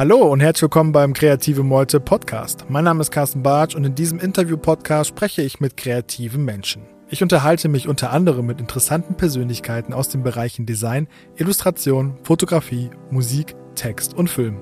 Hallo 0.00 0.32
und 0.32 0.40
herzlich 0.40 0.62
willkommen 0.62 0.92
beim 0.92 1.12
Kreative 1.12 1.62
Meute 1.62 2.00
Podcast. 2.00 2.64
Mein 2.70 2.84
Name 2.84 3.02
ist 3.02 3.10
Carsten 3.10 3.42
Bartsch 3.42 3.74
und 3.74 3.84
in 3.84 3.94
diesem 3.94 4.18
Interview-Podcast 4.18 5.10
spreche 5.10 5.42
ich 5.42 5.60
mit 5.60 5.76
kreativen 5.76 6.42
Menschen. 6.42 6.86
Ich 7.10 7.22
unterhalte 7.22 7.68
mich 7.68 7.86
unter 7.86 8.10
anderem 8.10 8.46
mit 8.46 8.60
interessanten 8.60 9.14
Persönlichkeiten 9.14 9.92
aus 9.92 10.08
den 10.08 10.22
Bereichen 10.22 10.64
Design, 10.64 11.06
Illustration, 11.36 12.16
Fotografie, 12.22 12.88
Musik, 13.10 13.54
Text 13.74 14.14
und 14.14 14.30
Film. 14.30 14.56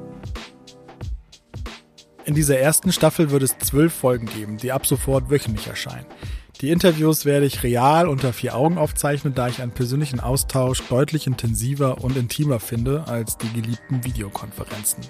In 2.25 2.35
dieser 2.35 2.59
ersten 2.59 2.91
Staffel 2.91 3.31
wird 3.31 3.45
es 3.45 3.57
zwölf 3.59 3.93
Folgen 3.93 4.27
geben, 4.27 4.57
die 4.57 4.73
ab 4.73 4.87
sofort 4.87 5.31
wöchentlich 5.31 5.69
erscheinen. 5.69 6.07
Die 6.61 6.71
Interviews 6.71 7.25
werde 7.25 7.47
ich 7.47 7.63
real 7.63 8.09
unter 8.09 8.33
vier 8.33 8.57
Augen 8.57 8.79
aufzeichnen, 8.79 9.33
da 9.33 9.47
ich 9.47 9.63
einen 9.63 9.71
persönlichen 9.71 10.19
Austausch 10.19 10.83
deutlich 10.89 11.29
intensiver 11.29 12.03
und 12.03 12.17
intimer 12.17 12.59
finde 12.59 13.07
als 13.07 13.39
die 13.39 13.53
geliebten 13.53 14.05
Videokonferenzen. 14.05 15.05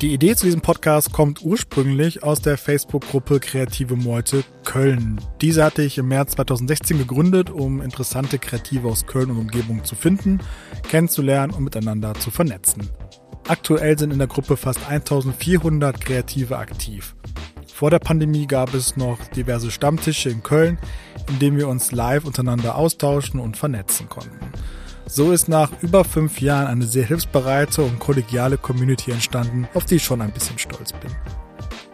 Die 0.00 0.12
Idee 0.12 0.34
zu 0.34 0.46
diesem 0.46 0.60
Podcast 0.60 1.12
kommt 1.12 1.40
ursprünglich 1.40 2.24
aus 2.24 2.40
der 2.40 2.58
Facebook-Gruppe 2.58 3.38
Kreative 3.38 3.94
Meute 3.94 4.42
Köln. 4.64 5.20
Diese 5.40 5.64
hatte 5.64 5.82
ich 5.82 5.98
im 5.98 6.08
März 6.08 6.32
2016 6.32 6.98
gegründet, 6.98 7.48
um 7.48 7.80
interessante 7.80 8.40
Kreative 8.40 8.88
aus 8.88 9.06
Köln 9.06 9.30
und 9.30 9.38
Umgebung 9.38 9.84
zu 9.84 9.94
finden, 9.94 10.40
kennenzulernen 10.88 11.54
und 11.54 11.62
miteinander 11.62 12.14
zu 12.14 12.32
vernetzen. 12.32 12.90
Aktuell 13.46 13.96
sind 13.96 14.12
in 14.12 14.18
der 14.18 14.26
Gruppe 14.26 14.56
fast 14.56 14.80
1400 14.88 16.00
Kreative 16.00 16.58
aktiv. 16.58 17.14
Vor 17.78 17.90
der 17.90 18.00
Pandemie 18.00 18.48
gab 18.48 18.74
es 18.74 18.96
noch 18.96 19.24
diverse 19.36 19.70
Stammtische 19.70 20.30
in 20.30 20.42
Köln, 20.42 20.78
in 21.28 21.38
denen 21.38 21.56
wir 21.58 21.68
uns 21.68 21.92
live 21.92 22.24
untereinander 22.24 22.74
austauschen 22.74 23.38
und 23.38 23.56
vernetzen 23.56 24.08
konnten. 24.08 24.50
So 25.06 25.30
ist 25.30 25.48
nach 25.48 25.70
über 25.80 26.02
fünf 26.02 26.40
Jahren 26.40 26.66
eine 26.66 26.86
sehr 26.86 27.04
hilfsbereite 27.04 27.84
und 27.84 28.00
kollegiale 28.00 28.58
Community 28.58 29.12
entstanden, 29.12 29.68
auf 29.74 29.84
die 29.84 29.94
ich 29.94 30.02
schon 30.02 30.22
ein 30.22 30.32
bisschen 30.32 30.58
stolz 30.58 30.92
bin. 30.92 31.12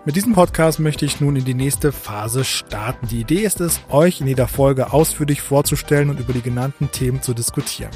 Mit 0.07 0.17
diesem 0.17 0.33
Podcast 0.33 0.81
möchte 0.81 1.05
ich 1.05 1.21
nun 1.21 1.37
in 1.37 1.45
die 1.45 1.53
nächste 1.53 1.93
Phase 1.93 2.45
starten. 2.45 3.07
Die 3.09 3.21
Idee 3.21 3.43
ist 3.43 3.61
es, 3.61 3.83
euch 3.91 4.23
in 4.23 4.27
jeder 4.27 4.49
Folge 4.49 4.91
ausführlich 4.91 5.43
vorzustellen 5.43 6.09
und 6.09 6.19
über 6.19 6.33
die 6.33 6.41
genannten 6.41 6.93
Themen 6.93 7.21
zu 7.21 7.35
diskutieren. 7.35 7.93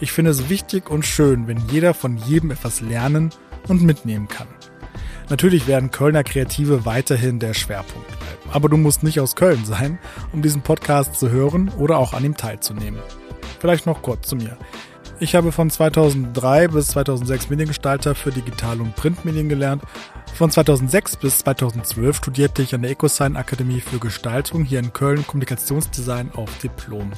Ich 0.00 0.12
finde 0.12 0.32
es 0.32 0.50
wichtig 0.50 0.90
und 0.90 1.06
schön, 1.06 1.46
wenn 1.46 1.66
jeder 1.70 1.94
von 1.94 2.18
jedem 2.18 2.50
etwas 2.50 2.82
lernen 2.82 3.30
und 3.68 3.80
mitnehmen 3.80 4.28
kann. 4.28 4.48
Natürlich 5.28 5.66
werden 5.66 5.90
Kölner 5.90 6.24
Kreative 6.24 6.84
weiterhin 6.84 7.38
der 7.38 7.54
Schwerpunkt 7.54 8.08
bleiben. 8.08 8.50
Aber 8.52 8.68
du 8.68 8.76
musst 8.76 9.02
nicht 9.02 9.20
aus 9.20 9.36
Köln 9.36 9.64
sein, 9.64 9.98
um 10.32 10.42
diesen 10.42 10.62
Podcast 10.62 11.14
zu 11.14 11.30
hören 11.30 11.70
oder 11.78 11.98
auch 11.98 12.12
an 12.12 12.24
ihm 12.24 12.36
teilzunehmen. 12.36 13.00
Vielleicht 13.60 13.86
noch 13.86 14.02
kurz 14.02 14.28
zu 14.28 14.36
mir. 14.36 14.56
Ich 15.22 15.36
habe 15.36 15.52
von 15.52 15.70
2003 15.70 16.66
bis 16.66 16.88
2006 16.88 17.48
Mediengestalter 17.48 18.16
für 18.16 18.32
Digital- 18.32 18.80
und 18.80 18.96
Printmedien 18.96 19.48
gelernt. 19.48 19.84
Von 20.34 20.50
2006 20.50 21.16
bis 21.18 21.38
2012 21.38 22.16
studierte 22.16 22.62
ich 22.62 22.74
an 22.74 22.82
der 22.82 22.90
EcoSign 22.90 23.36
Akademie 23.36 23.80
für 23.80 23.98
Gestaltung 23.98 24.64
hier 24.64 24.80
in 24.80 24.92
Köln 24.92 25.24
Kommunikationsdesign 25.24 26.32
auf 26.34 26.58
Diplom. 26.58 27.12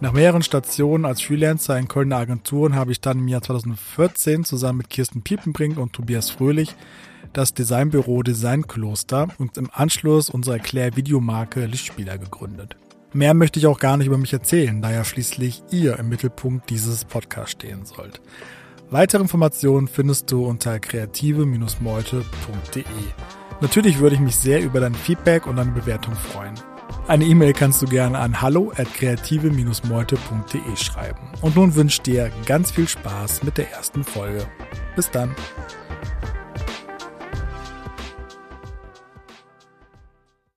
Nach 0.00 0.12
mehreren 0.12 0.42
Stationen 0.42 1.04
als 1.04 1.20
Freelancer 1.20 1.76
in 1.76 1.88
Kölner 1.88 2.16
Agenturen 2.16 2.76
habe 2.76 2.92
ich 2.92 3.02
dann 3.02 3.18
im 3.18 3.28
Jahr 3.28 3.42
2014 3.42 4.44
zusammen 4.44 4.78
mit 4.78 4.88
Kirsten 4.88 5.20
Piepenbrink 5.20 5.76
und 5.76 5.92
Tobias 5.92 6.30
Fröhlich 6.30 6.74
das 7.32 7.54
Designbüro 7.54 8.22
Designkloster 8.22 9.28
und 9.38 9.56
im 9.56 9.70
Anschluss 9.72 10.30
unsere 10.30 10.56
Erklär-Videomarke 10.56 11.66
Lichtspieler 11.66 12.18
gegründet. 12.18 12.76
Mehr 13.12 13.34
möchte 13.34 13.58
ich 13.58 13.66
auch 13.66 13.80
gar 13.80 13.96
nicht 13.96 14.06
über 14.06 14.18
mich 14.18 14.32
erzählen, 14.32 14.80
da 14.80 14.92
ja 14.92 15.04
schließlich 15.04 15.64
ihr 15.70 15.98
im 15.98 16.08
Mittelpunkt 16.08 16.70
dieses 16.70 17.04
Podcasts 17.04 17.50
stehen 17.52 17.84
sollt. 17.84 18.20
Weitere 18.90 19.22
Informationen 19.22 19.88
findest 19.88 20.30
du 20.30 20.46
unter 20.46 20.78
kreative-meute.de. 20.78 22.84
Natürlich 23.60 23.98
würde 23.98 24.14
ich 24.14 24.20
mich 24.20 24.36
sehr 24.36 24.62
über 24.62 24.80
dein 24.80 24.94
Feedback 24.94 25.46
und 25.46 25.56
deine 25.56 25.72
Bewertung 25.72 26.14
freuen. 26.14 26.54
Eine 27.06 27.24
E-Mail 27.24 27.52
kannst 27.52 27.82
du 27.82 27.86
gerne 27.86 28.18
an 28.18 28.40
hallo 28.40 28.72
at 28.76 28.92
kreative-meute.de 28.94 30.76
schreiben. 30.76 31.20
Und 31.40 31.56
nun 31.56 31.74
wünsche 31.74 32.02
dir 32.02 32.30
ganz 32.46 32.70
viel 32.70 32.88
Spaß 32.88 33.42
mit 33.42 33.58
der 33.58 33.70
ersten 33.72 34.04
Folge. 34.04 34.46
Bis 34.96 35.10
dann. 35.10 35.34